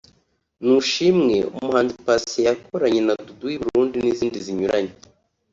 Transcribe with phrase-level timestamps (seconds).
[0.65, 4.93] ‘Nushimwe’umuhanzi Patient yakoranye na Dudu w’I Burundi n’izindi zinyuranye